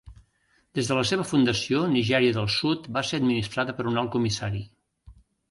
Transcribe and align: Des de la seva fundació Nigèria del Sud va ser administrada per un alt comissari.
Des 0.77 0.87
de 0.91 0.95
la 0.99 1.03
seva 1.09 1.25
fundació 1.31 1.81
Nigèria 1.91 2.37
del 2.39 2.49
Sud 2.55 2.89
va 2.97 3.05
ser 3.11 3.21
administrada 3.23 3.77
per 3.83 3.87
un 3.93 4.03
alt 4.05 4.13
comissari. 4.19 4.65